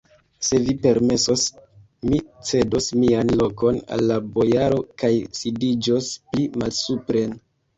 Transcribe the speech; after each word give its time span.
Se 0.45 0.59
vi 0.67 0.73
permesos, 0.85 1.43
mi 2.13 2.21
cedos 2.51 2.87
mian 3.01 3.33
lokon 3.41 3.79
al 3.97 4.03
la 4.13 4.19
bojaro 4.39 4.81
kaj 5.03 5.13
sidiĝos 5.43 6.11
pli 6.33 6.49
malsupren. 6.65 7.39